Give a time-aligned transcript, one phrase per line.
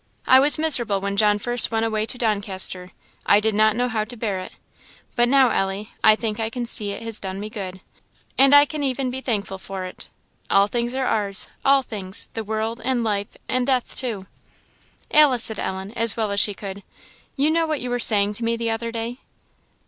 [0.25, 2.89] I was miserable when John first went away to Doncaster;
[3.27, 4.53] I did not know how to bear it.
[5.15, 7.81] But now, Ellie, I think I can see it has done me good,
[8.35, 10.07] and I can even be thankful for it.
[10.49, 14.25] All things are ours all things the world, and life, and death too."
[15.11, 16.81] "Alice," said Ellen, as well as she could
[17.37, 19.19] "you know what you were saying to me the other day?"